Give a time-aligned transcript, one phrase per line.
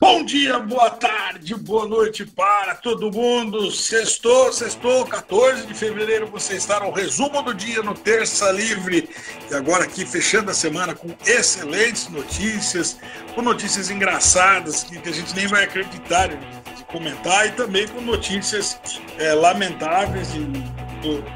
[0.00, 3.70] Bom dia, boa tarde, boa noite para todo mundo.
[3.70, 9.10] Sextou, sextou, 14 de fevereiro, você está no resumo do dia no Terça Livre.
[9.50, 12.96] E agora aqui fechando a semana com excelentes notícias,
[13.34, 18.80] com notícias engraçadas que a gente nem vai acreditar de comentar e também com notícias
[19.18, 20.90] é, lamentáveis e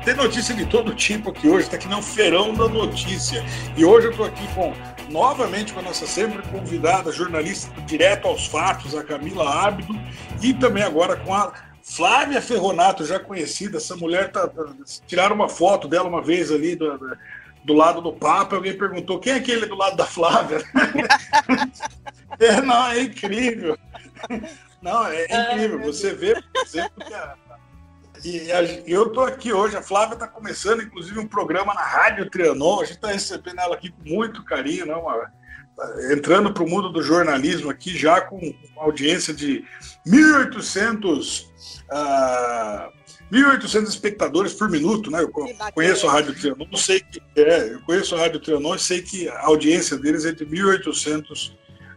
[0.04, 3.44] tem notícia de todo tipo aqui hoje, está aqui não feirão da notícia.
[3.76, 4.74] E hoje eu estou aqui com
[5.08, 9.94] novamente com a nossa sempre convidada, jornalista direto aos fatos, a Camila Ábido,
[10.42, 13.76] e também agora com a Flávia Ferronato, já conhecida.
[13.76, 14.64] Essa mulher tá, tá
[15.06, 16.98] tiraram uma foto dela uma vez ali do,
[17.62, 18.56] do lado do Papa.
[18.56, 20.62] Alguém perguntou quem é aquele do lado da Flávia.
[22.40, 23.78] é, não, é incrível.
[24.80, 25.80] Não, é, é incrível.
[25.80, 27.36] Você vê, por exemplo, que a,
[28.24, 32.30] e a, eu estou aqui hoje, a Flávia está começando, inclusive, um programa na Rádio
[32.30, 32.80] Trianon.
[32.80, 34.94] A gente está recebendo ela aqui com muito carinho, né?
[34.94, 35.30] Uma,
[36.12, 39.64] entrando para o mundo do jornalismo aqui, já com uma audiência de
[40.06, 41.46] 1.800
[41.90, 42.92] uh,
[43.32, 45.22] 1.800 espectadores por minuto, né?
[45.22, 45.30] Eu
[45.72, 49.28] conheço a Rádio Trianon, sei que é, eu conheço a Rádio Trianon e sei que
[49.28, 51.52] a audiência deles é de 1.800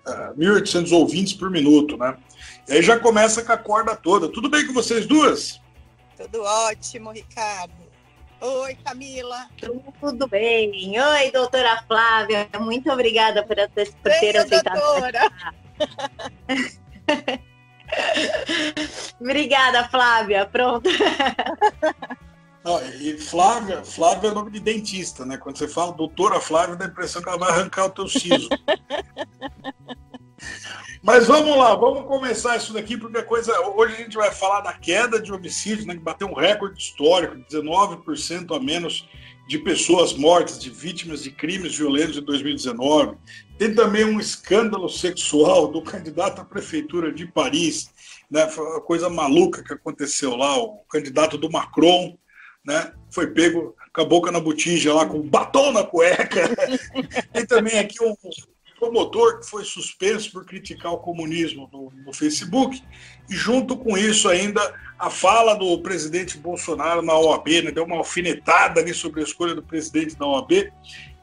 [0.08, 2.18] uh, 1.800 ouvintes por minuto, né?
[2.68, 4.30] E aí já começa com a corda toda.
[4.30, 5.62] Tudo bem com vocês duas?
[6.18, 7.88] Tudo ótimo, Ricardo.
[8.42, 9.48] Oi, Camila.
[10.00, 11.00] Tudo bem.
[11.00, 12.50] Oi, doutora Flávia.
[12.60, 14.80] Muito obrigada por, ter, por ter aceitado.
[14.80, 15.32] Doutora.
[19.22, 20.46] obrigada, Flávia.
[20.48, 20.90] Pronto.
[23.00, 25.38] e Flávia, Flávia é nome de dentista, né?
[25.38, 28.50] Quando você fala doutora Flávia, dá a impressão que ela vai arrancar o teu siso.
[31.08, 33.58] Mas vamos lá, vamos começar isso daqui, porque a coisa.
[33.62, 37.38] Hoje a gente vai falar da queda de homicídios, né, que bateu um recorde histórico,
[37.50, 39.08] 19% a menos
[39.48, 43.16] de pessoas mortas, de vítimas de crimes violentos em 2019.
[43.58, 47.90] Tem também um escândalo sexual do candidato à prefeitura de Paris,
[48.30, 48.46] né?
[48.50, 52.18] Foi uma coisa maluca que aconteceu lá, o candidato do Macron,
[52.66, 52.92] né?
[53.10, 56.50] Foi pego com a boca na botija lá, com batom na cueca.
[57.32, 58.14] Tem também aqui um,
[58.80, 62.82] promotor que foi suspenso por criticar o comunismo no, no, Facebook,
[63.30, 64.62] e junto com isso ainda
[64.98, 69.56] a fala do presidente Bolsonaro na OAB, né, deu uma alfinetada ali sobre a escolha
[69.56, 70.72] do presidente da OAB,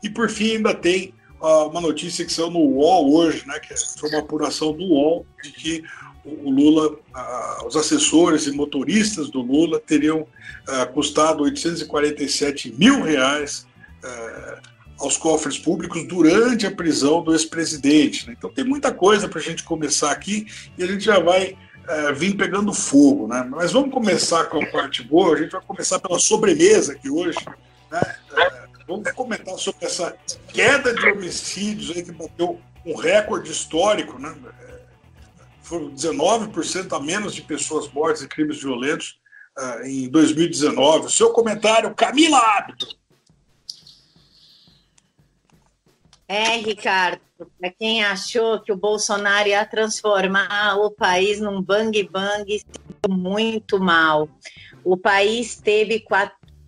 [0.02, 3.74] e por fim ainda tem uh, uma notícia que saiu no UOL hoje, né, que
[3.98, 5.84] foi uma apuração do UOL, de que
[6.24, 13.66] o Lula, uh, os assessores e motoristas do Lula teriam uh, custado 847 mil reais
[14.02, 14.73] uh,
[15.04, 18.26] aos cofres públicos durante a prisão do ex-presidente.
[18.26, 18.34] Né?
[18.36, 21.56] Então tem muita coisa para a gente começar aqui e a gente já vai
[21.86, 23.28] é, vir pegando fogo.
[23.28, 23.46] Né?
[23.50, 27.38] Mas vamos começar com a parte boa, a gente vai começar pela sobremesa aqui hoje.
[27.90, 28.00] Né?
[28.36, 30.16] É, vamos comentar sobre essa
[30.48, 34.18] queda de homicídios aí que bateu um recorde histórico.
[34.18, 34.34] Né?
[34.68, 34.74] É,
[35.62, 39.18] foram 19% a menos de pessoas mortas em crimes violentos
[39.58, 41.06] uh, em 2019.
[41.06, 42.86] O seu comentário, Camila Hábito.
[46.26, 47.20] É, Ricardo,
[47.60, 52.62] para quem achou que o Bolsonaro ia transformar o país num bang-bang,
[53.08, 54.28] muito mal.
[54.82, 56.02] O país teve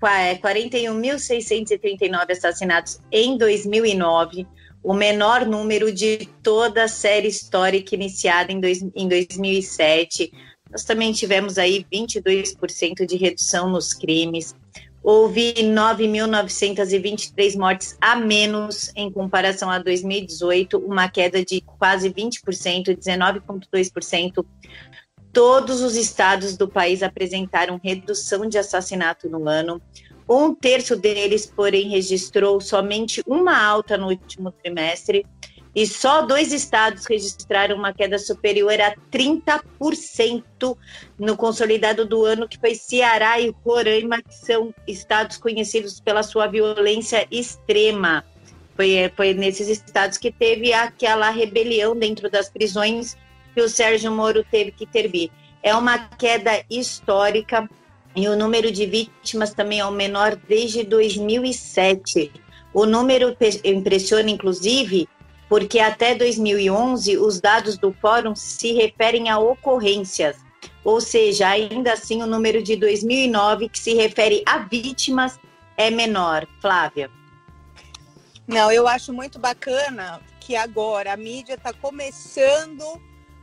[0.00, 4.46] 41.639 é, assassinatos em 2009,
[4.82, 10.30] o menor número de toda a série histórica iniciada em, dois, em 2007.
[10.70, 14.54] Nós também tivemos aí 22% de redução nos crimes
[15.06, 24.44] houve 9.923 mortes a menos em comparação a 2018, uma queda de quase 20%, 19,2%.
[25.32, 29.80] Todos os estados do país apresentaram redução de assassinato no ano.
[30.28, 35.24] Um terço deles, porém, registrou somente uma alta no último trimestre
[35.76, 40.74] e só dois estados registraram uma queda superior a 30%
[41.18, 46.46] no consolidado do ano, que foi Ceará e Roraima, que são estados conhecidos pela sua
[46.46, 48.24] violência extrema.
[48.74, 53.14] Foi, foi nesses estados que teve aquela rebelião dentro das prisões
[53.54, 55.30] que o Sérgio Moro teve que intervir.
[55.62, 57.68] É uma queda histórica
[58.14, 62.32] e o número de vítimas também é o menor desde 2007.
[62.72, 65.06] O número impressiona, inclusive,
[65.48, 70.36] porque até 2011 os dados do fórum se referem a ocorrências,
[70.84, 75.38] ou seja, ainda assim o número de 2009 que se refere a vítimas
[75.76, 76.46] é menor.
[76.60, 77.10] Flávia.
[78.46, 82.84] Não, eu acho muito bacana que agora a mídia está começando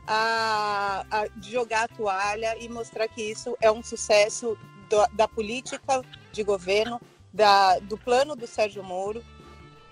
[0.06, 4.56] a, a, jogar a toalha e mostrar que isso é um sucesso
[4.88, 6.02] do, da política
[6.32, 7.00] de governo,
[7.32, 9.22] da, do plano do Sérgio Moro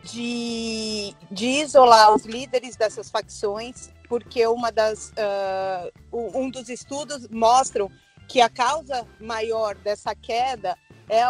[0.03, 7.91] de, de isolar os líderes dessas facções, porque uma das, uh, um dos estudos mostram
[8.29, 10.77] que a causa maior dessa queda
[11.09, 11.25] é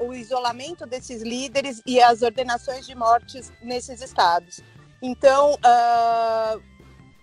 [0.00, 4.60] o isolamento desses líderes e as ordenações de mortes nesses estados.
[5.02, 6.62] Então, uh,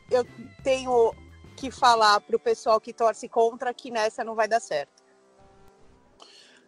[0.10, 0.26] eu
[0.64, 1.16] tenho
[1.56, 5.02] que falar para o pessoal que torce contra que nessa não vai dar certo.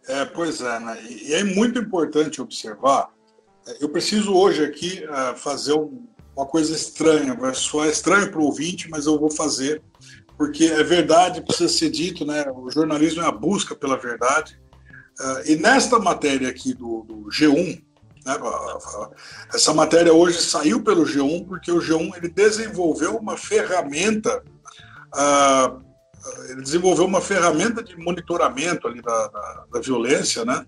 [0.06, 1.02] É, pois é, né?
[1.02, 3.12] E é muito importante observar.
[3.80, 6.06] Eu preciso hoje aqui uh, fazer um,
[6.36, 9.82] uma coisa estranha, vai soar estranho para o ouvinte, mas eu vou fazer,
[10.36, 12.44] porque é verdade, precisa ser dito, né?
[12.50, 14.58] O jornalismo é a busca pela verdade.
[15.18, 17.82] Uh, e nesta matéria aqui do, do G1,
[18.26, 18.34] né,
[19.54, 24.42] essa matéria hoje saiu pelo G1 porque o G1 ele desenvolveu uma ferramenta,
[25.14, 25.80] uh,
[26.50, 30.66] ele desenvolveu uma ferramenta de monitoramento ali da, da, da violência, né,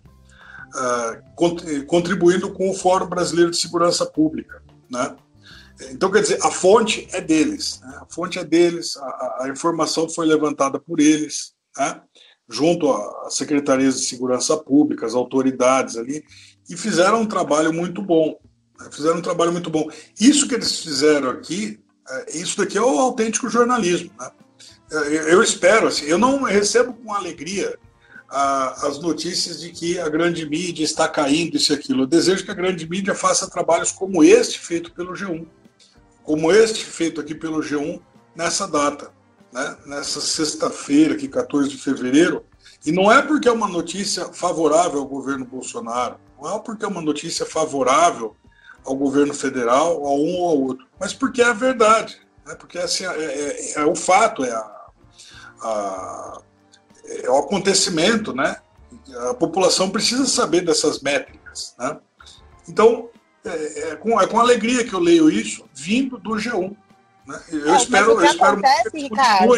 [1.86, 5.16] contribuindo com o Fórum Brasileiro de Segurança Pública, né.
[5.90, 7.98] Então, quer dizer, a fonte é deles, né?
[8.00, 12.00] a fonte é deles, a, a informação foi levantada por eles, né?
[12.48, 16.24] junto às secretarias de segurança pública, as autoridades ali,
[16.68, 18.38] e fizeram um trabalho muito bom.
[18.78, 18.88] Né?
[18.90, 19.88] Fizeram um trabalho muito bom.
[20.18, 21.78] Isso que eles fizeram aqui,
[22.08, 24.10] é, isso daqui é o autêntico jornalismo.
[24.18, 24.30] Né?
[24.90, 27.78] É, eu espero, assim, eu não recebo com alegria
[28.28, 32.02] as notícias de que a grande mídia está caindo, isso e aquilo.
[32.02, 35.46] Eu desejo que a grande mídia faça trabalhos como este feito pelo G1,
[36.24, 38.00] como este feito aqui pelo G1
[38.34, 39.14] nessa data
[39.56, 42.44] né, nessa sexta-feira, aqui, 14 de fevereiro,
[42.84, 46.88] e não é porque é uma notícia favorável ao governo Bolsonaro, não é porque é
[46.88, 48.36] uma notícia favorável
[48.84, 52.78] ao governo federal, a um ou ao outro, mas porque é a verdade, né, porque
[52.78, 54.86] assim, é, é, é o fato, é, a,
[55.62, 56.42] a,
[57.08, 58.56] é o acontecimento, né?
[59.30, 61.98] A população precisa saber dessas métricas, né?
[62.68, 63.08] Então,
[63.44, 66.76] é, é, com, é com alegria que eu leio isso, vindo do G1.
[67.26, 67.42] Né?
[67.50, 69.52] Eu é, espero, o que eu acontece, que Ricardo,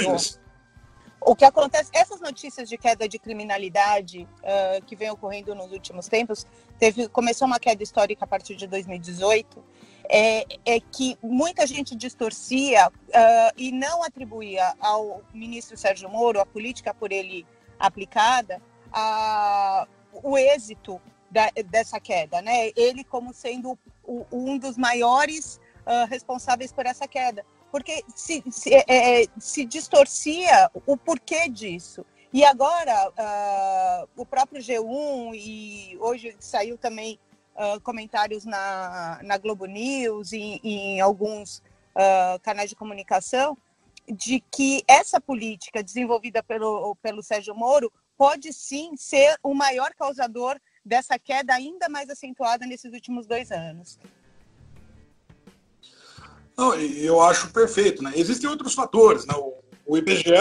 [1.20, 6.06] o que acontece, essas notícias de queda de criminalidade uh, que vem ocorrendo nos últimos
[6.06, 6.46] tempos,
[6.78, 9.62] teve, começou uma queda histórica a partir de 2018,
[10.08, 16.46] é, é que muita gente distorcia uh, e não atribuía ao ministro Sérgio Moro, a
[16.46, 17.46] política por ele
[17.78, 18.60] aplicada,
[18.92, 19.86] a,
[20.22, 21.00] o êxito
[21.30, 22.70] da, dessa queda, né?
[22.74, 28.74] Ele como sendo o, um dos maiores uh, responsáveis por essa queda porque se, se,
[28.74, 32.04] é, é, se distorcia o porquê disso.
[32.32, 37.18] E agora, uh, o próprio G1, e hoje saiu também
[37.58, 41.58] uh, comentários na, na Globo News e, e em alguns
[41.94, 43.58] uh, canais de comunicação,
[44.08, 50.58] de que essa política desenvolvida pelo, pelo Sérgio Moro pode sim ser o maior causador
[50.84, 53.98] dessa queda ainda mais acentuada nesses últimos dois anos.
[56.56, 58.12] Não, eu acho perfeito, né?
[58.16, 59.34] Existem outros fatores, né?
[59.36, 60.32] O, o IBGE,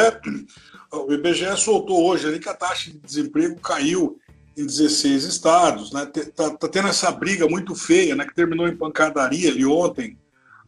[0.92, 4.20] o IBGE soltou hoje ali que a taxa de desemprego caiu
[4.58, 6.06] em 16 estados, né?
[6.36, 8.26] Tá, tá tendo essa briga muito feia, né?
[8.26, 10.18] Que terminou em pancadaria ali ontem.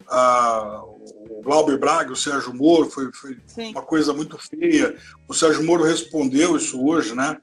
[0.08, 3.36] Ah, o Glauber Braga, o Sérgio Moro, foi, foi
[3.70, 4.96] uma coisa muito feia.
[5.26, 7.36] O Sérgio Moro respondeu isso hoje, né?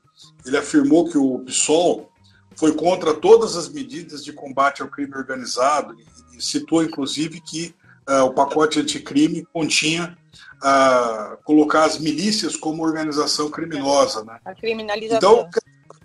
[0.46, 2.10] Ele afirmou que o PSOL
[2.56, 5.96] foi contra todas as medidas de combate ao crime organizado
[6.34, 7.76] e, citou, inclusive, que
[8.10, 10.18] uh, o pacote anticrime continha
[10.58, 14.24] uh, colocar as milícias como organização criminosa.
[14.24, 14.40] Né?
[14.46, 15.18] A criminalização.
[15.18, 15.50] Então,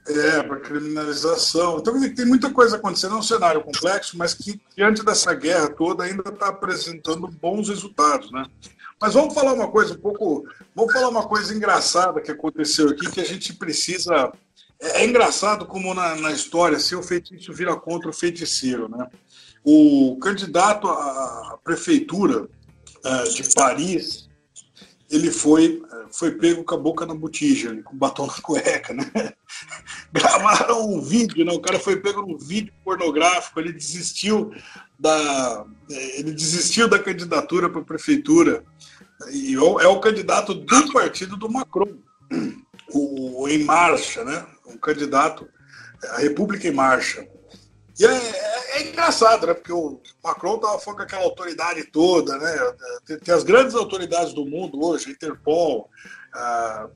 [0.08, 1.78] é, para criminalização.
[1.78, 6.04] Então, tem muita coisa acontecendo, é um cenário complexo, mas que, diante dessa guerra toda,
[6.04, 8.44] ainda está apresentando bons resultados, né?
[9.00, 10.46] Mas vamos falar uma coisa um pouco.
[10.74, 14.32] Vamos falar uma coisa engraçada que aconteceu aqui, que a gente precisa.
[14.80, 19.08] É, é engraçado como na, na história, se o feitiço vira contra o feiticeiro, né?
[19.64, 24.28] O candidato à prefeitura uh, de Paris,
[25.12, 29.04] ele foi, foi pego com a boca na botija, com batom na cueca, né?
[30.10, 31.52] Gravaram um vídeo, né?
[31.52, 34.52] O cara foi pego num vídeo pornográfico, ele desistiu
[34.98, 38.64] da, ele desistiu da candidatura para a prefeitura.
[39.30, 41.98] E é o candidato do partido do Macron,
[42.92, 44.46] o Em Marcha, né?
[44.66, 45.46] Um candidato,
[46.14, 47.28] a República em Marcha.
[47.98, 49.54] E é, é, é, engraçado, né?
[49.54, 52.74] Porque o Macron estava falando com aquela autoridade toda, né?
[53.04, 55.90] Tem, tem, as grandes autoridades do mundo hoje, a Interpol,
[56.32, 56.88] a,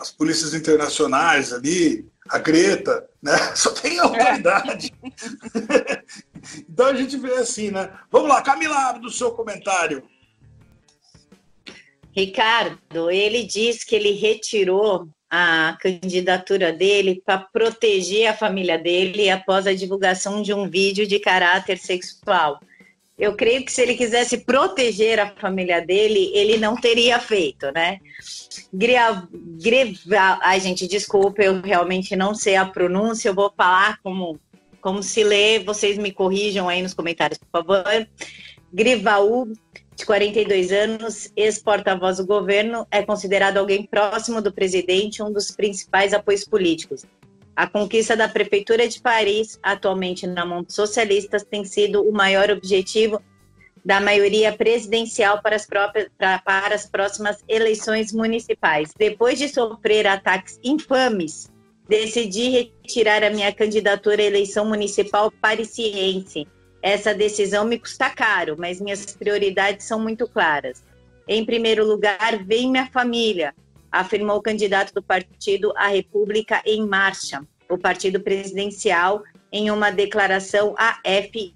[0.00, 3.36] as polícias internacionais ali, a Greta, né?
[3.54, 4.94] Só tem autoridade.
[6.68, 7.92] então a gente vê assim, né?
[8.10, 10.02] Vamos lá, Camila, do seu comentário.
[12.12, 19.66] Ricardo, ele diz que ele retirou a candidatura dele para proteger a família dele após
[19.66, 22.60] a divulgação de um vídeo de caráter sexual.
[23.16, 27.98] eu creio que se ele quisesse proteger a família dele, ele não teria feito, né?
[28.72, 34.40] Greva, greva, ai gente, desculpa, eu realmente não sei a pronúncia, eu vou falar como,
[34.80, 38.08] como se lê, vocês me corrijam aí nos comentários, por favor.
[38.72, 39.52] Grivaú,
[40.00, 46.14] de 42 anos, ex-porta-voz do governo, é considerado alguém próximo do presidente, um dos principais
[46.14, 47.04] apoios políticos.
[47.54, 52.50] A conquista da Prefeitura de Paris, atualmente na mão dos socialistas, tem sido o maior
[52.50, 53.22] objetivo
[53.84, 58.92] da maioria presidencial para as, próprias, para, para as próximas eleições municipais.
[58.96, 61.50] Depois de sofrer ataques infames,
[61.86, 66.46] decidi retirar a minha candidatura à eleição municipal parisiense
[66.82, 70.82] essa decisão me custa caro, mas minhas prioridades são muito claras.
[71.28, 73.54] Em primeiro lugar, vem minha família,
[73.90, 79.22] afirmou o candidato do partido A República em Marcha, o partido presidencial,
[79.52, 81.52] em uma declaração AF,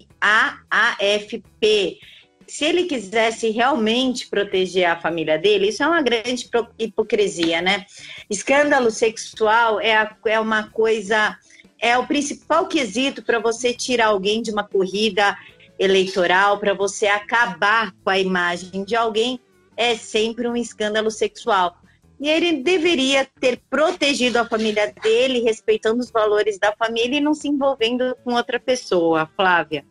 [0.69, 1.99] AFP.
[2.47, 7.85] Se ele quisesse realmente proteger a família dele, isso é uma grande hipocrisia, né?
[8.29, 11.37] Escândalo sexual é, é uma coisa
[11.79, 15.37] é o principal quesito para você tirar alguém de uma corrida
[15.77, 19.39] eleitoral, para você acabar com a imagem de alguém,
[19.75, 21.77] é sempre um escândalo sexual.
[22.19, 27.33] E ele deveria ter protegido a família dele, respeitando os valores da família e não
[27.33, 29.85] se envolvendo com outra pessoa, Flávia.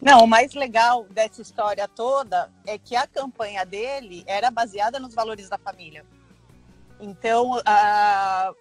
[0.00, 5.14] Não, o mais legal dessa história toda é que a campanha dele era baseada nos
[5.14, 6.04] valores da família.
[6.98, 8.52] Então, a,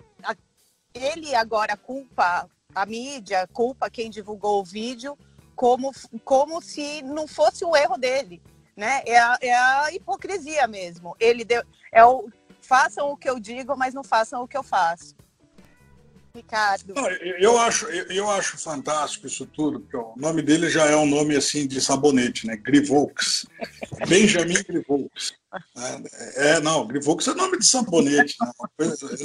[0.93, 5.17] ele agora culpa a mídia, culpa quem divulgou o vídeo,
[5.55, 5.91] como,
[6.23, 8.41] como se não fosse o erro dele.
[8.75, 9.01] Né?
[9.05, 11.15] É, a, é a hipocrisia mesmo.
[11.19, 12.29] Ele deu, é o,
[12.61, 15.15] façam o que eu digo, mas não façam o que eu faço.
[16.33, 16.93] Ricardo.
[16.93, 20.95] Não, eu, acho, eu, eu, acho fantástico isso tudo, porque o nome dele já é
[20.95, 22.55] um nome assim de sabonete, né?
[22.55, 23.45] Grivolks.
[24.07, 25.33] Benjamin Grivolks.
[25.77, 28.37] É, é, não, Grivolks é nome de sabonete.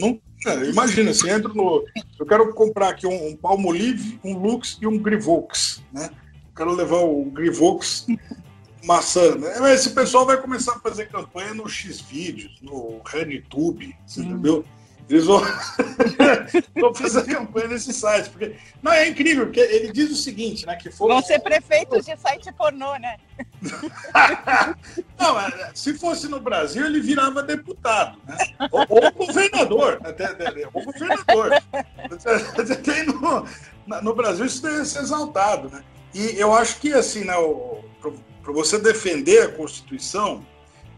[0.01, 0.21] Não,
[0.65, 1.85] imagina, você entra no.
[2.19, 5.83] Eu quero comprar aqui um, um Palmolive, um Lux e um Grivolks.
[5.93, 6.11] Né?
[6.11, 8.07] Eu quero levar o Grivolks
[8.85, 9.37] maçã.
[9.37, 9.75] Né?
[9.75, 14.25] Esse pessoal vai começar a fazer campanha no X-Vídeos, no RedTube, você hum.
[14.25, 14.65] entendeu?
[15.09, 15.41] Eles vão,
[16.75, 18.29] vão fazer campanha nesse site.
[18.31, 18.57] Porque...
[18.83, 20.75] Não, é incrível, porque ele diz o seguinte, né?
[20.75, 21.13] Que fosse...
[21.13, 23.17] Vão ser prefeitos de site pornô, né?
[25.19, 28.37] Não, é, se fosse no Brasil, ele virava deputado, né?
[28.73, 30.01] Ou, ou governador.
[30.03, 30.29] Até,
[30.73, 31.63] ou governador.
[33.87, 35.85] No, no Brasil isso deve ser exaltado, né?
[36.13, 37.35] E eu acho que, assim, né,
[38.43, 40.45] para você defender a Constituição,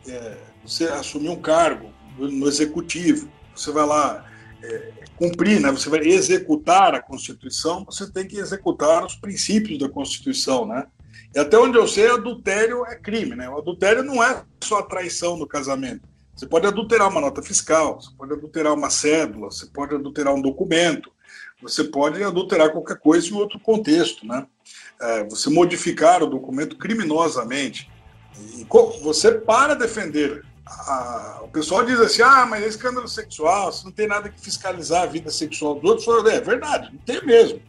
[0.06, 4.24] é, você assumir um cargo no executivo, você vai lá
[4.62, 5.70] é, cumprir, né?
[5.70, 10.86] você vai executar a Constituição, você tem que executar os princípios da Constituição, né?
[11.34, 13.48] E até onde eu sei, adultério é crime, né?
[13.48, 16.08] O adultério não é só a traição no casamento.
[16.34, 20.40] Você pode adulterar uma nota fiscal, você pode adulterar uma cédula, você pode adulterar um
[20.40, 21.10] documento,
[21.60, 24.46] você pode adulterar qualquer coisa em outro contexto, né?
[25.00, 27.90] É, você modificar o documento criminosamente.
[28.54, 28.66] E
[29.02, 33.92] você, para defender a, o pessoal diz assim: ah, mas é escândalo sexual, você não
[33.92, 36.04] tem nada que fiscalizar a vida sexual do outro.
[36.04, 37.60] Falo, é verdade, não tem mesmo.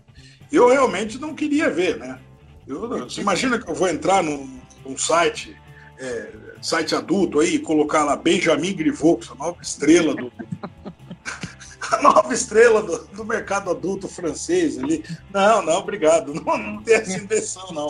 [0.52, 2.20] Eu realmente não queria ver, né?
[2.68, 5.56] Eu, você imagina que eu vou entrar num, num site,
[5.98, 10.32] é, site adulto aí, colocar lá Benjamin Griveaux, a nova estrela do.
[11.92, 15.04] a nova estrela do, do, mercado adulto francês ali.
[15.34, 16.34] Não, não, obrigado.
[16.46, 17.88] Não, não tem essa intenção, não.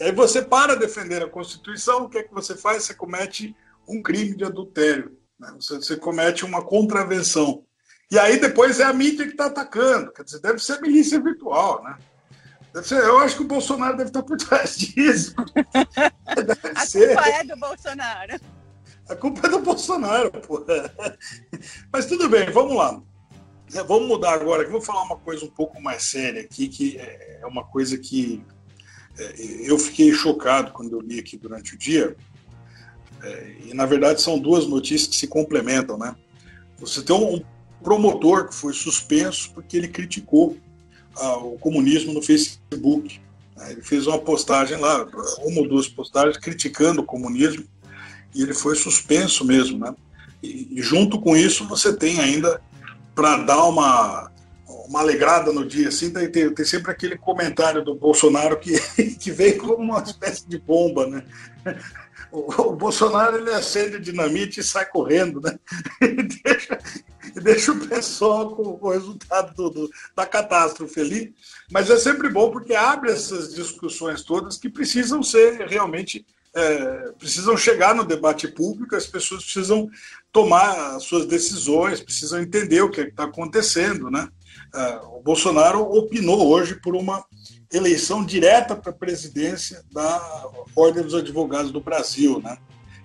[0.00, 2.84] Aí você para defender a Constituição, o que é que você faz?
[2.84, 3.54] Você comete
[3.88, 5.16] um crime de adultério.
[5.38, 5.52] Né?
[5.60, 7.64] Você, você, comete uma contravenção.
[8.10, 10.12] E aí depois é a mídia que está atacando.
[10.12, 11.96] Quer dizer, deve ser milícia virtual, né?
[12.82, 15.34] Ser, eu acho que o Bolsonaro deve estar por trás disso.
[16.34, 17.14] Deve a ser.
[17.14, 18.40] culpa é do Bolsonaro.
[19.08, 20.64] A culpa é do Bolsonaro, pô.
[21.92, 23.00] Mas tudo bem, vamos lá.
[23.74, 26.98] É, vamos mudar agora, que vou falar uma coisa um pouco mais séria aqui, que
[26.98, 28.44] é uma coisa que
[29.18, 29.34] é,
[29.70, 32.16] eu fiquei chocado quando eu li aqui durante o dia.
[33.22, 36.14] É, e, na verdade, são duas notícias que se complementam, né?
[36.78, 37.42] Você tem um
[37.82, 40.56] promotor que foi suspenso porque ele criticou
[41.16, 43.20] ah, o comunismo no Facebook.
[43.56, 43.72] Né?
[43.72, 45.06] Ele fez uma postagem lá,
[45.44, 47.64] uma ou duas postagens criticando o comunismo,
[48.34, 49.94] e ele foi suspenso mesmo, né?
[50.42, 52.60] E, e junto com isso, você tem ainda,
[53.14, 54.30] para dar uma,
[54.66, 58.78] uma alegrada no dia, assim, tem, tem, sempre aquele comentário do Bolsonaro que,
[59.18, 61.24] que vem como uma espécie de bomba, né?
[62.32, 65.58] O, o, Bolsonaro ele acende dinamite e sai correndo, né?
[66.00, 66.78] Ele deixa,
[67.36, 71.34] e deixa o pessoal com o resultado do, do, da catástrofe ali.
[71.70, 77.54] Mas é sempre bom porque abre essas discussões todas que precisam ser realmente é, precisam
[77.54, 79.90] chegar no debate público, as pessoas precisam
[80.32, 84.10] tomar as suas decisões, precisam entender o que é está acontecendo.
[84.10, 84.26] Né?
[84.74, 87.24] É, o Bolsonaro opinou hoje por uma
[87.72, 92.40] eleição direta para a presidência da Ordem dos Advogados do Brasil.
[92.42, 92.56] Né?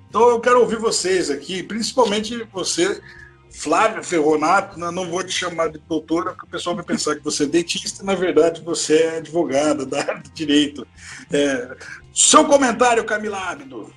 [0.10, 3.02] Então eu quero ouvir vocês aqui, principalmente você,
[3.50, 4.92] Flávia Ferronato, né?
[4.92, 8.04] não vou te chamar de doutora, porque o pessoal vai pensar que você é dentista,
[8.04, 10.86] na verdade você é advogada da área de direito.
[11.32, 11.76] É...
[12.14, 13.94] Seu comentário, Camila Ábido.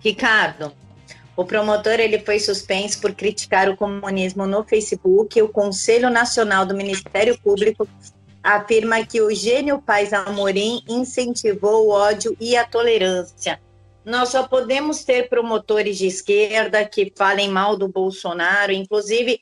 [0.00, 0.72] Ricardo,
[1.36, 5.40] o promotor ele foi suspenso por criticar o comunismo no Facebook.
[5.40, 7.88] O Conselho Nacional do Ministério Público
[8.42, 13.60] afirma que o gênio Paz Amorim incentivou o ódio e a tolerância
[14.04, 19.40] nós só podemos ter promotores de esquerda que falem mal do Bolsonaro, inclusive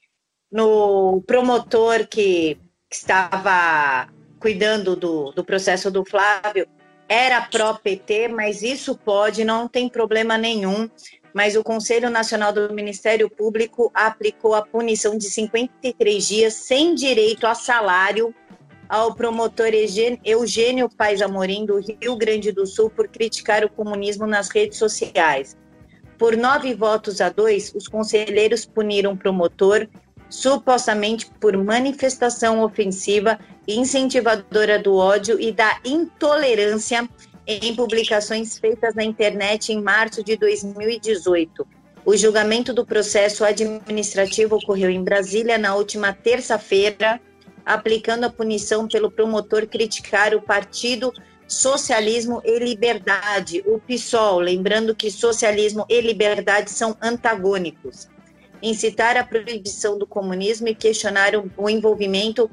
[0.50, 6.66] no promotor que, que estava cuidando do, do processo do Flávio,
[7.08, 10.88] era pró-PT, mas isso pode, não tem problema nenhum.
[11.32, 17.46] Mas o Conselho Nacional do Ministério Público aplicou a punição de 53 dias sem direito
[17.46, 18.34] a salário
[18.88, 19.70] ao promotor
[20.24, 25.56] Eugênio Pais Amorim, do Rio Grande do Sul, por criticar o comunismo nas redes sociais.
[26.18, 29.88] Por nove votos a dois, os conselheiros puniram o promotor,
[30.28, 37.08] supostamente por manifestação ofensiva incentivadora do ódio e da intolerância
[37.50, 41.66] em publicações feitas na internet em março de 2018.
[42.04, 47.20] O julgamento do processo administrativo ocorreu em Brasília na última terça-feira
[47.64, 51.12] aplicando a punição pelo promotor criticar o Partido
[51.46, 58.08] Socialismo e Liberdade, o PSOL, lembrando que socialismo e liberdade são antagônicos.
[58.62, 62.50] Incitar a proibição do comunismo e questionar o envolvimento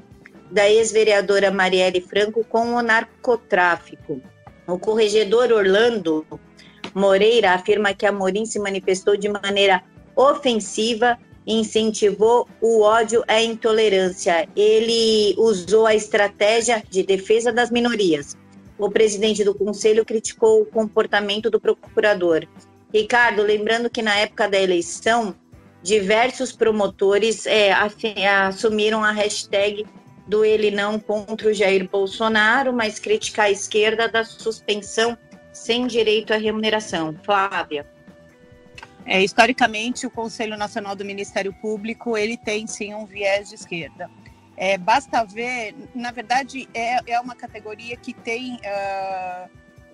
[0.50, 4.20] da ex-vereadora Marielle Franco com o narcotráfico.
[4.68, 6.26] O corregedor Orlando
[6.94, 9.82] Moreira afirma que Amorim se manifestou de maneira
[10.14, 14.46] ofensiva incentivou o ódio à intolerância.
[14.54, 18.36] Ele usou a estratégia de defesa das minorias.
[18.78, 22.46] O presidente do conselho criticou o comportamento do procurador.
[22.92, 25.34] Ricardo, lembrando que na época da eleição,
[25.82, 29.86] diversos promotores é, assumiram a hashtag
[30.28, 35.16] do ele não contra o Jair Bolsonaro, mas criticar a esquerda da suspensão
[35.52, 37.16] sem direito à remuneração.
[37.24, 37.86] Flávia.
[39.06, 44.10] É, historicamente, o Conselho Nacional do Ministério Público ele tem sim um viés de esquerda.
[44.54, 49.48] É, basta ver, na verdade, é, é uma categoria que tem uh,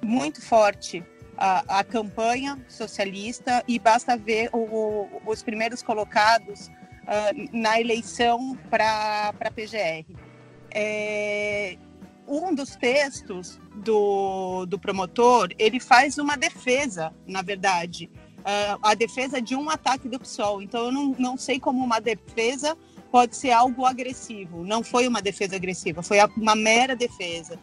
[0.04, 1.04] muito forte
[1.36, 8.58] a, a, campanha socialista e basta ver o, o, os primeiros colocados uh, na eleição
[8.70, 10.23] para a PGR.
[10.74, 11.78] É,
[12.26, 18.10] um dos textos do, do promotor, ele faz uma defesa, na verdade,
[18.40, 20.62] uh, a defesa de um ataque do PSOL.
[20.62, 22.76] Então, eu não, não sei como uma defesa
[23.10, 24.64] pode ser algo agressivo.
[24.64, 27.58] Não foi uma defesa agressiva, foi uma mera defesa.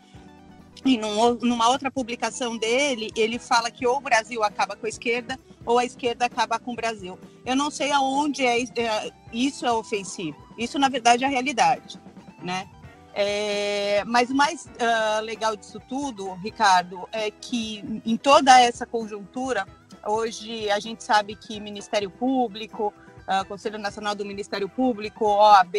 [0.83, 4.89] E num, numa outra publicação dele, ele fala que ou o Brasil acaba com a
[4.89, 7.19] esquerda ou a esquerda acaba com o Brasil.
[7.45, 10.37] Eu não sei aonde é, é isso é ofensivo.
[10.57, 11.99] Isso, na verdade, é a realidade,
[12.41, 12.67] né?
[13.13, 19.65] É, mas o mais uh, legal disso tudo, Ricardo, é que em toda essa conjuntura,
[20.05, 25.75] Hoje a gente sabe que Ministério Público, uh, Conselho Nacional do Ministério Público, OAB,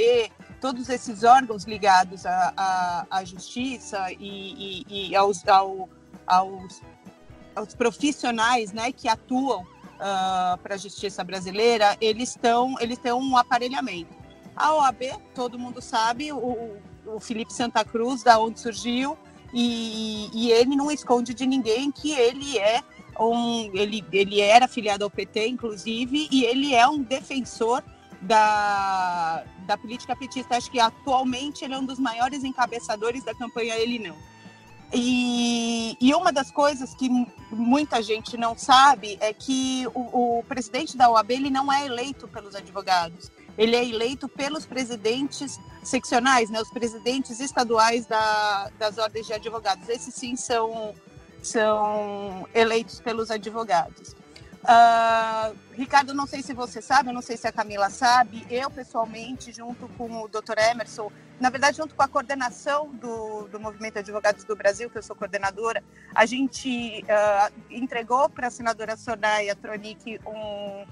[0.60, 5.88] todos esses órgãos ligados à, à, à justiça e, e, e aos, ao,
[6.24, 6.80] aos,
[7.56, 13.36] aos, profissionais né, que atuam uh, para a justiça brasileira, eles estão eles têm um
[13.36, 14.14] aparelhamento.
[14.54, 15.02] A OAB,
[15.34, 19.16] todo mundo sabe, o, o Felipe Santa Cruz, da onde surgiu,
[19.52, 22.82] e, e, ele não esconde de ninguém que ele é
[23.20, 27.82] um, ele, ele era afiliado ao PT, inclusive, e ele é um defensor
[28.22, 30.56] da, da política petista.
[30.56, 34.16] Acho que atualmente ele é um dos maiores encabeçadores da campanha Ele Não.
[34.94, 37.08] E, e uma das coisas que
[37.50, 42.28] muita gente não sabe é que o, o presidente da OAB ele não é eleito
[42.28, 49.26] pelos advogados, ele é eleito pelos presidentes seccionais, né, os presidentes estaduais da, das ordens
[49.26, 49.88] de advogados.
[49.88, 50.94] Esses sim são
[51.42, 54.14] são eleitos pelos advogados.
[54.62, 59.52] Uh, Ricardo, não sei se você sabe, não sei se a Camila sabe, eu pessoalmente,
[59.52, 60.56] junto com o Dr.
[60.70, 61.10] Emerson,
[61.40, 65.16] na verdade, junto com a coordenação do, do Movimento Advogados do Brasil, que eu sou
[65.16, 65.82] coordenadora,
[66.14, 70.84] a gente uh, entregou para a senadora Soraya Tronic um,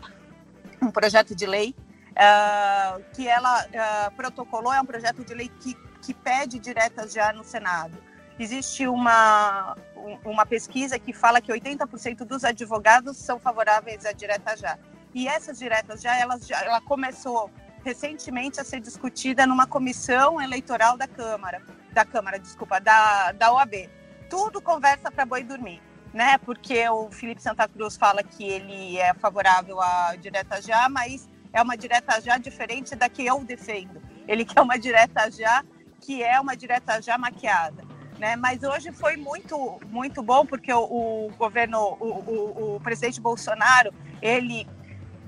[0.82, 1.72] um projeto de lei
[2.12, 7.32] uh, que ela uh, protocolou, é um projeto de lei que, que pede diretas já
[7.32, 7.96] no Senado.
[8.38, 9.76] Existe uma,
[10.24, 14.78] uma pesquisa que fala que 80% dos advogados são favoráveis à direta já.
[15.14, 17.50] E essas diretas já, elas, já, ela começou
[17.84, 23.90] recentemente a ser discutida numa comissão eleitoral da Câmara, da Câmara, desculpa, da, da OAB.
[24.28, 26.38] Tudo conversa para boi dormir, né?
[26.38, 31.62] Porque o Felipe Santa Cruz fala que ele é favorável à direta já, mas é
[31.62, 34.00] uma direta já diferente da que eu defendo.
[34.26, 35.64] Ele quer uma direta já
[36.00, 37.84] que é uma direta já maquiada.
[38.18, 38.36] Né?
[38.36, 43.92] Mas hoje foi muito, muito bom porque o, o governo, o, o, o presidente Bolsonaro,
[44.20, 44.66] ele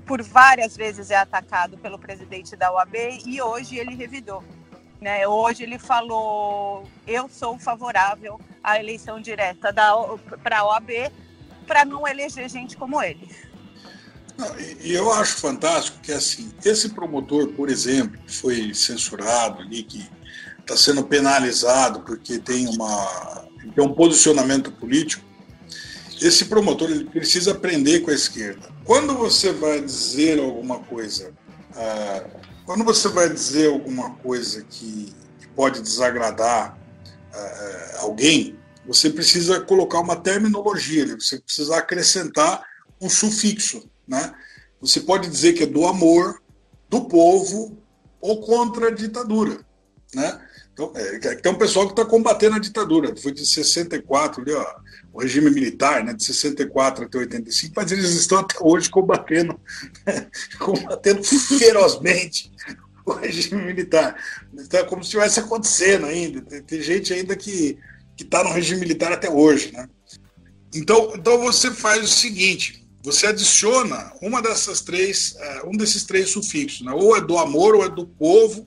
[0.05, 4.43] por várias vezes é atacado pelo presidente da OAB e hoje ele revidou.
[5.01, 5.27] Né?
[5.27, 9.73] Hoje ele falou: eu sou favorável à eleição direta
[10.43, 11.11] para a OAB
[11.65, 13.29] para não eleger gente como ele.
[14.81, 20.09] E eu acho fantástico que assim esse promotor, por exemplo, que foi censurado ali, que
[20.59, 25.23] está sendo penalizado porque tem uma tem um posicionamento político,
[26.21, 28.69] esse promotor ele precisa aprender com a esquerda.
[28.83, 31.33] Quando você vai dizer alguma coisa,
[31.75, 32.23] ah,
[32.65, 36.77] quando você vai dizer alguma coisa que, que pode desagradar
[37.33, 42.63] ah, alguém, você precisa colocar uma terminologia, você precisa acrescentar
[43.01, 44.33] um sufixo, né?
[44.81, 46.41] Você pode dizer que é do amor,
[46.89, 47.77] do povo
[48.19, 49.59] ou contra a ditadura,
[50.13, 50.39] né?
[50.73, 53.15] Então, é, tem um pessoal que está combatendo a ditadura.
[53.15, 54.65] Foi de 64, ali, ó,
[55.13, 59.59] o regime militar, né, de 64 até 85, mas eles estão até hoje combatendo,
[60.57, 62.51] combatendo ferozmente
[63.05, 64.15] o regime militar.
[64.51, 66.41] Então, é como se estivesse acontecendo ainda.
[66.41, 67.77] Tem, tem gente ainda que
[68.17, 69.71] está no regime militar até hoje.
[69.71, 69.87] Né?
[70.73, 76.29] Então, então você faz o seguinte: você adiciona uma dessas três, uh, um desses três
[76.29, 76.91] sufixos, né?
[76.93, 78.65] ou é do amor, ou é do povo,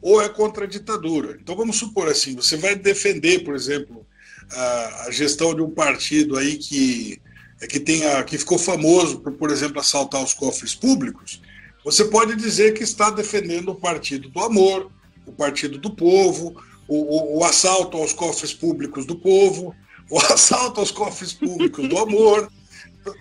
[0.00, 1.38] ou é contra a ditadura.
[1.40, 4.06] Então vamos supor assim, você vai defender, por exemplo,
[4.50, 7.20] a, gestão de um partido aí que
[7.60, 11.40] é que tenha que ficou famoso por, por exemplo, assaltar os cofres públicos.
[11.84, 14.90] Você pode dizer que está defendendo o partido do amor,
[15.26, 16.56] o partido do povo,
[16.88, 19.74] o, o, o assalto aos cofres públicos do povo,
[20.10, 22.50] o assalto aos cofres públicos do amor.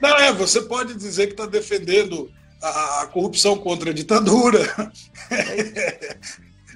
[0.01, 4.91] Não é, você pode dizer que está defendendo a, a, corrupção contra a ditadura.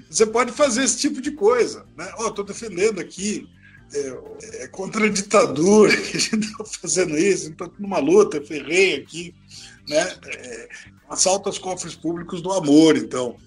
[0.09, 1.85] Você pode fazer esse tipo de coisa.
[1.97, 2.09] Né?
[2.17, 3.47] Oh, estou defendendo aqui
[3.93, 4.19] é,
[4.63, 9.35] é, contra a ditadura, que a gente está fazendo isso, estou numa luta, ferrei aqui.
[9.87, 10.17] Né?
[10.27, 10.69] É,
[11.09, 13.37] assalto aos cofres públicos do amor, então.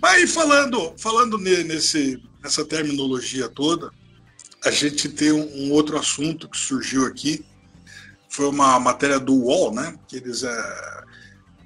[0.00, 3.90] Mas falando, falando nesse, nessa terminologia toda,
[4.64, 7.44] a gente tem um, um, outro assunto que surgiu aqui.
[8.28, 9.96] Foi uma matéria do UOL, né?
[10.08, 11.04] Que eles é,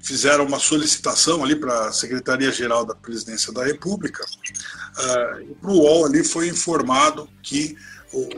[0.01, 4.23] fizeram uma solicitação ali para a Secretaria-Geral da Presidência da República.
[4.23, 7.77] Uh, e para o UOL ali foi informado que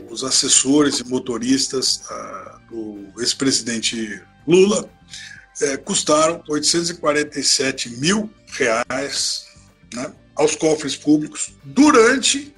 [0.08, 9.46] os assessores e motoristas uh, do ex-presidente Lula uh, custaram 847 mil reais
[9.92, 12.54] né, aos cofres públicos durante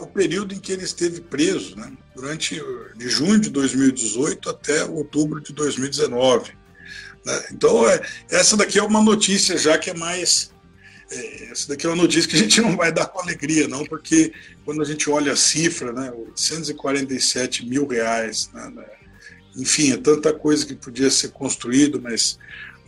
[0.00, 2.60] o período em que ele esteve preso, né, durante
[2.96, 6.52] de junho de 2018 até outubro de 2019.
[7.24, 7.44] Né?
[7.52, 8.00] Então, é,
[8.30, 10.50] essa daqui é uma notícia já que é mais.
[11.10, 13.84] É, essa daqui é uma notícia que a gente não vai dar com alegria, não,
[13.84, 14.32] porque
[14.64, 18.86] quando a gente olha a cifra, né, 847 mil reais, né, né,
[19.56, 22.38] enfim, é tanta coisa que podia ser construído, mas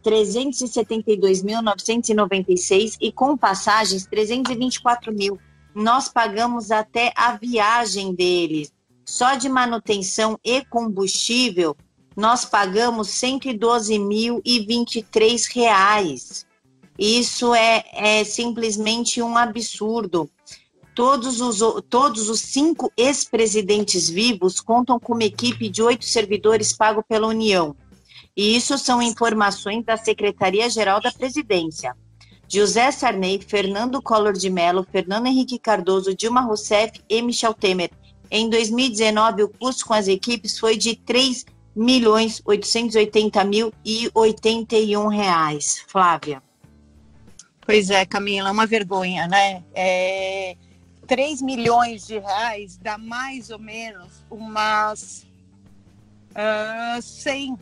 [0.03, 5.39] 372.996 e com passagens 324 mil.
[5.73, 8.71] Nós pagamos até a viagem deles.
[9.03, 11.75] Só de manutenção e combustível,
[12.15, 16.45] nós pagamos 112.023 reais.
[16.97, 20.29] Isso é, é simplesmente um absurdo.
[20.93, 27.03] Todos os, todos os cinco ex-presidentes vivos contam com uma equipe de oito servidores pago
[27.03, 27.75] pela União.
[28.37, 31.95] E isso são informações da Secretaria-Geral da Presidência.
[32.47, 37.89] José Sarney, Fernando Collor de Mello, Fernando Henrique Cardoso, Dilma Rousseff e Michel Temer.
[38.29, 45.07] Em 2019, o custo com as equipes foi de 3 milhões 880 mil e 81
[45.07, 45.83] reais.
[45.87, 46.41] Flávia.
[47.65, 49.63] Pois é, Camila, é uma vergonha, né?
[49.73, 50.55] É,
[51.07, 55.25] 3 milhões de reais dá mais ou menos umas
[56.31, 57.57] uh, 100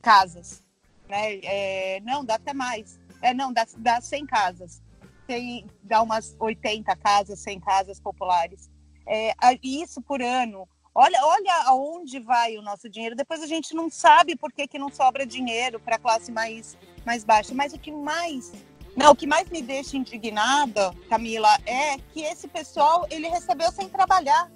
[0.00, 0.62] casas.
[1.08, 1.40] Né?
[1.42, 2.98] É, não, dá até mais.
[3.22, 4.82] É, não, dá, dá 100 casas.
[5.26, 8.70] Tem, dá umas 80 casas, 100 casas populares.
[9.06, 10.68] É, isso por ano.
[10.98, 13.14] Olha, olha aonde vai o nosso dinheiro.
[13.14, 16.74] Depois a gente não sabe por que, que não sobra dinheiro para a classe mais,
[17.04, 17.54] mais baixa.
[17.54, 18.50] Mas o que mais
[18.96, 23.90] não, o que mais me deixa indignada, Camila, é que esse pessoal ele recebeu sem
[23.90, 24.50] trabalhar,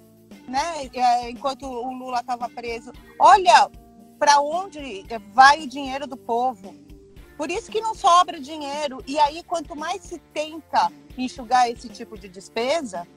[0.47, 0.89] né?
[0.95, 2.91] É, enquanto o Lula estava preso.
[3.19, 3.69] Olha
[4.17, 6.73] para onde vai o dinheiro do povo.
[7.37, 9.03] Por isso que não sobra dinheiro.
[9.05, 13.07] E aí, quanto mais se tenta enxugar esse tipo de despesa,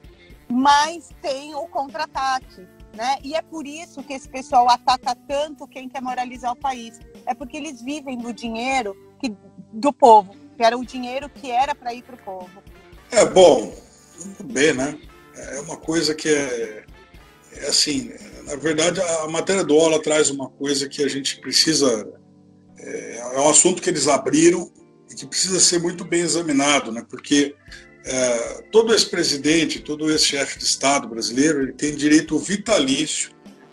[0.47, 2.69] mais tem o contra-ataque.
[2.95, 3.17] Né?
[3.25, 7.01] E é por isso que esse pessoal ataca tanto quem quer moralizar o país.
[7.27, 9.35] É porque eles vivem do dinheiro que,
[9.73, 12.63] do povo que era o dinheiro que era para ir para o povo.
[13.11, 13.75] É bom,
[14.25, 14.99] muito bem, né?
[15.37, 16.85] É uma coisa que é,
[17.53, 18.13] é assim,
[18.45, 22.09] na verdade a matéria do Ola traz uma coisa que a gente precisa,
[22.79, 24.71] é, é um assunto que eles abriram
[25.11, 27.05] e que precisa ser muito bem examinado, né?
[27.09, 27.55] Porque
[28.05, 33.31] é, todo ex-presidente, todo ex-chefe de Estado brasileiro, ele tem direito vitalício,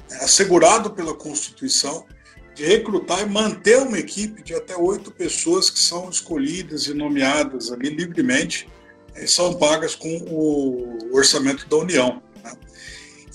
[0.10, 2.06] né, assegurado pela Constituição,
[2.56, 7.72] de recrutar e manter uma equipe de até oito pessoas que são escolhidas e nomeadas
[7.72, 8.68] ali livremente
[9.16, 12.22] e são pagas com o orçamento da União.
[12.44, 12.54] Né?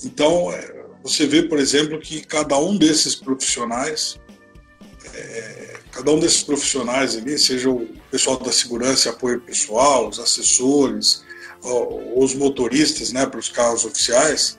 [0.05, 4.26] Então, é, você vê, por exemplo, que cada um desses profissionais, é,
[5.97, 11.25] cada um desses profissionais ali, seja o pessoal da segurança e apoio pessoal, os assessores,
[12.15, 14.59] os motoristas né, para os carros oficiais,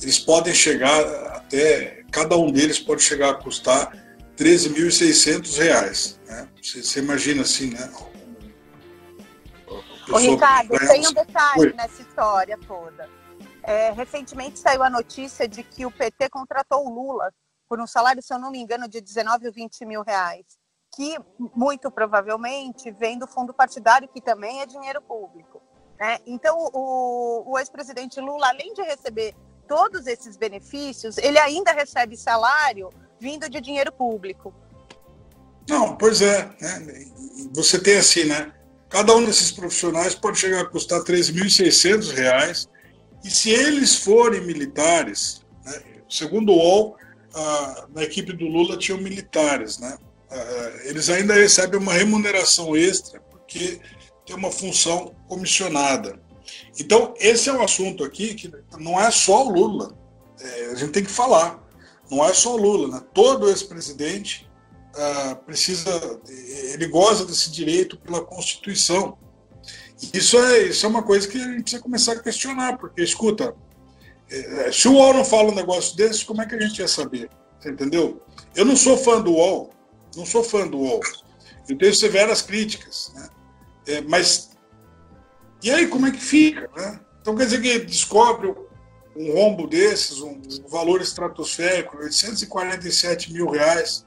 [0.00, 0.98] eles podem chegar
[1.36, 3.92] até, cada um deles pode chegar a custar
[4.34, 6.20] 13.600 reais.
[6.26, 6.48] Né?
[6.62, 7.92] Você, você, imagina assim, né?
[10.10, 11.72] Ô, Ricardo, tem um detalhe Oi.
[11.74, 13.10] nessa história toda.
[13.62, 17.30] É, recentemente saiu a notícia de que o PT contratou o Lula
[17.68, 20.46] por um salário, se eu não me engano, de 19 ou 20 mil reais,
[20.98, 21.16] que
[21.54, 25.62] muito provavelmente vem do fundo partidário, que também é dinheiro público.
[25.96, 26.18] Né?
[26.26, 29.32] Então, o, o ex-presidente Lula, além de receber
[29.68, 34.52] todos esses benefícios, ele ainda recebe salário vindo de dinheiro público.
[35.68, 36.50] Não, pois é.
[36.60, 37.06] Né?
[37.54, 38.52] Você tem assim, né?
[38.88, 42.68] Cada um desses profissionais pode chegar a custar R$ 3.600,
[43.22, 45.80] e se eles forem militares, né?
[46.08, 46.96] segundo o UOL,
[47.94, 49.96] na equipe do Lula tinham militares, né?
[50.84, 53.80] Eles ainda recebem uma remuneração extra, porque
[54.26, 56.20] tem uma função comissionada.
[56.78, 59.96] Então, esse é um assunto aqui que não é só o Lula.
[60.40, 61.62] É, a gente tem que falar.
[62.10, 63.02] Não é só o Lula, né?
[63.12, 64.48] Todo ex-presidente
[64.94, 66.20] uh, precisa,
[66.72, 69.18] ele goza desse direito pela Constituição.
[70.14, 73.54] Isso é, isso é uma coisa que a gente precisa começar a questionar, porque, escuta,
[74.30, 76.88] é, se o UOL não fala um negócio desse, como é que a gente ia
[76.88, 77.28] saber?
[77.58, 78.22] Você entendeu?
[78.54, 79.70] Eu não sou fã do UOL,
[80.16, 81.00] não sou fã do UOL.
[81.68, 83.28] Eu tenho severas críticas, né?
[83.86, 84.50] É, mas
[85.62, 87.00] e aí como é que fica, né?
[87.20, 88.54] Então quer dizer que descobre
[89.16, 94.06] um rombo desses, um valor estratosférico, 847 mil reais,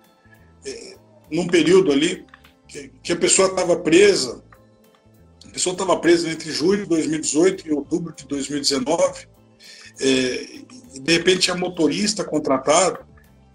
[0.66, 0.96] é,
[1.30, 2.26] num período ali
[2.68, 4.42] que, que a pessoa estava presa,
[5.46, 9.28] a pessoa estava presa entre julho de 2018 e outubro de 2019,
[10.00, 10.62] é,
[11.00, 13.06] de repente é motorista contratado,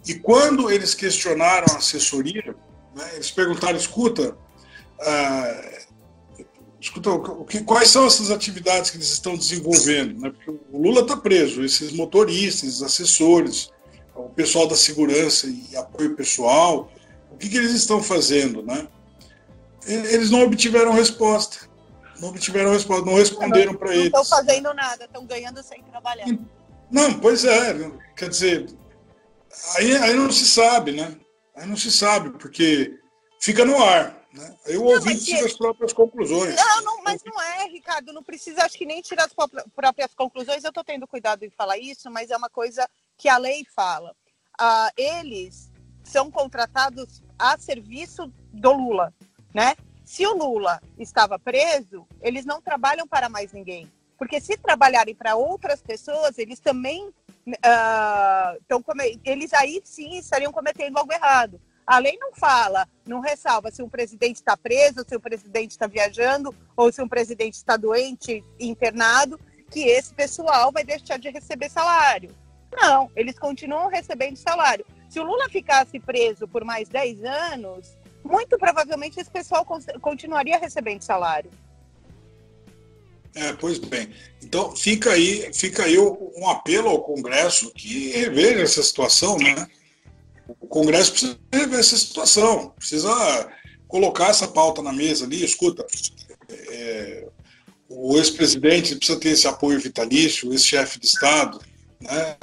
[0.06, 2.54] E quando eles questionaram a assessoria,
[2.94, 4.36] né, eles perguntaram: escuta,
[5.00, 5.80] ah,
[6.80, 10.20] escuta o que, quais são essas atividades que eles estão desenvolvendo?
[10.20, 10.30] Né?
[10.30, 13.70] Porque o Lula está preso, esses motoristas, assessores,
[14.14, 16.90] o pessoal da segurança e apoio pessoal,
[17.30, 18.62] o que, que eles estão fazendo?
[18.62, 18.86] Né?
[19.86, 21.68] Eles não obtiveram resposta.
[22.20, 24.10] Não obtiveram resposta, não responderam para eles.
[24.10, 26.26] Não estão fazendo nada, estão ganhando sem trabalhar.
[26.90, 27.90] Não, pois é.
[28.16, 28.66] Quer dizer,
[29.76, 31.16] aí, aí não se sabe, né?
[31.54, 32.98] Aí não se sabe, porque
[33.40, 34.16] fica no ar.
[34.32, 34.54] Né?
[34.66, 36.54] Aí o não, ouvinte tira as próprias conclusões.
[36.54, 38.12] Não, não, mas não é, Ricardo.
[38.12, 39.34] Não precisa, acho que nem tirar as
[39.74, 40.62] próprias conclusões.
[40.62, 44.14] Eu estou tendo cuidado em falar isso, mas é uma coisa que a lei fala.
[44.58, 45.70] Ah, eles
[46.04, 49.12] são contratados a serviço do Lula,
[49.54, 49.74] né?
[50.04, 53.90] Se o Lula estava preso, eles não trabalham para mais ninguém.
[54.18, 57.08] Porque se trabalharem para outras pessoas, eles também
[57.48, 61.60] uh, eles aí sim estariam cometendo algo errado.
[61.86, 65.70] A lei não fala, não ressalva se um presidente está preso, se o um presidente
[65.70, 69.38] está viajando, ou se um presidente está doente, internado,
[69.70, 72.34] que esse pessoal vai deixar de receber salário.
[72.72, 74.84] Não, eles continuam recebendo salário.
[75.08, 79.64] Se o Lula ficasse preso por mais 10 anos, muito provavelmente esse pessoal
[80.00, 81.50] continuaria recebendo salário.
[83.36, 84.08] É, pois bem.
[84.42, 89.68] Então fica aí, fica aí um apelo ao Congresso que reveja essa situação, né?
[90.58, 93.52] O Congresso precisa rever essa situação, precisa
[93.86, 95.44] colocar essa pauta na mesa ali.
[95.44, 95.84] Escuta,
[96.48, 97.28] é,
[97.90, 101.60] o ex-presidente precisa ter esse apoio vitalício, esse chefe de Estado,
[102.00, 102.36] né?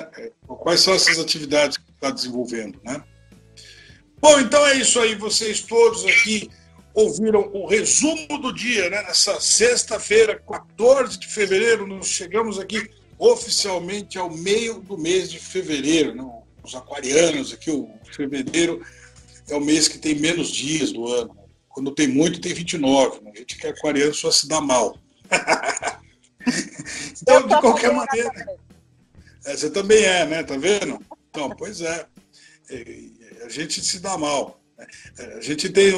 [0.48, 3.04] Quais são essas atividades que está desenvolvendo, né?
[4.22, 6.52] Bom, então é isso aí, vocês todos aqui
[6.94, 9.02] ouviram o resumo do dia, né?
[9.04, 16.14] Nessa sexta-feira, 14 de fevereiro, nós chegamos aqui oficialmente ao meio do mês de fevereiro,
[16.14, 16.24] né?
[16.64, 18.86] Os aquarianos aqui, o fevereiro
[19.50, 21.36] é o mês que tem menos dias do ano.
[21.68, 23.22] Quando tem muito, tem 29.
[23.22, 23.32] Né?
[23.34, 24.98] A gente que é aquariano só se dá mal.
[27.22, 28.32] então, de qualquer maneira.
[29.46, 30.44] É, você também é, né?
[30.44, 31.00] Tá vendo?
[31.30, 32.06] Então, pois é.
[33.44, 34.62] a gente se dá mal.
[35.18, 35.94] É, a gente tem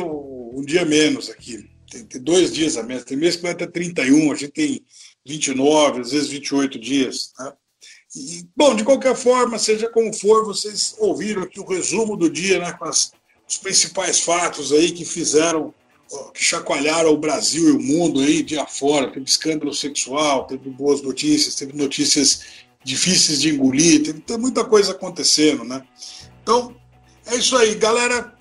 [0.55, 3.03] um dia menos aqui, tem, tem, dois dias a menos.
[3.03, 4.85] Tem mês que vai até 31, a gente tem
[5.25, 7.33] 29, às vezes 28 dias.
[7.37, 7.53] Né?
[8.15, 12.59] E, bom, de qualquer forma, seja como for, vocês ouviram aqui o resumo do dia,
[12.59, 13.11] né, com as,
[13.47, 15.73] os principais fatos aí que fizeram,
[16.33, 19.11] que chacoalharam o Brasil e o mundo aí de afora.
[19.11, 22.41] Teve escândalo sexual, teve boas notícias, teve notícias
[22.83, 25.85] difíceis de engolir, teve muita coisa acontecendo, né?
[26.41, 26.75] Então,
[27.25, 28.34] é isso aí, galera.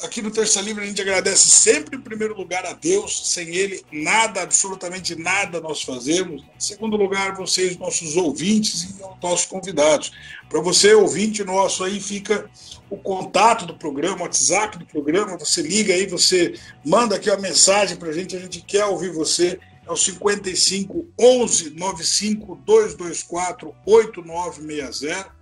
[0.00, 3.30] Aqui no Terça Livre a gente agradece sempre, em primeiro lugar, a Deus.
[3.30, 6.42] Sem Ele, nada, absolutamente nada nós fazemos.
[6.42, 10.12] Em segundo lugar, vocês, nossos ouvintes e nossos convidados.
[10.48, 12.48] Para você, ouvinte nosso, aí fica
[12.88, 15.36] o contato do programa, o WhatsApp do programa.
[15.36, 16.54] Você liga aí, você
[16.86, 18.36] manda aqui uma mensagem para a gente.
[18.36, 19.58] A gente quer ouvir você.
[19.84, 25.36] É o 55 11 95 224 8960.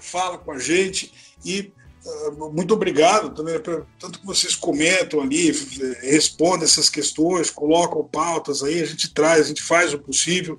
[0.00, 1.12] Fala com a gente
[1.44, 1.72] e
[2.52, 3.60] muito obrigado também,
[3.98, 5.52] tanto que vocês comentam ali,
[6.00, 10.58] respondem essas questões, colocam pautas aí, a gente traz, a gente faz o possível.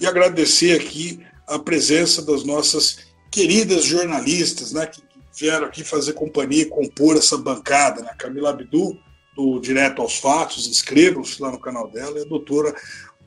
[0.00, 2.98] E agradecer aqui a presença das nossas
[3.30, 5.02] queridas jornalistas, né, que
[5.38, 8.96] vieram aqui fazer companhia e compor essa bancada, né, Camila Abdu,
[9.34, 12.74] do Direto aos Fatos, inscrevam-se lá no canal dela, e a doutora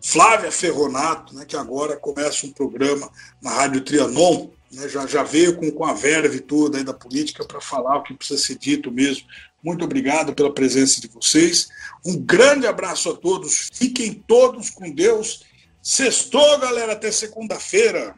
[0.02, 5.56] Flávia Ferronato, né, que agora começa um programa na Rádio Trianon, né, já, já veio
[5.58, 8.92] com, com a verve toda aí da política para falar o que precisa ser dito
[8.92, 9.28] mesmo.
[9.64, 11.68] Muito obrigado pela presença de vocês.
[12.06, 13.70] Um grande abraço a todos.
[13.74, 15.44] Fiquem todos com Deus.
[15.82, 18.16] Sextou, galera, até segunda-feira.